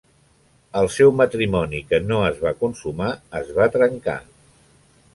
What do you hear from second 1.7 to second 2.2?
que no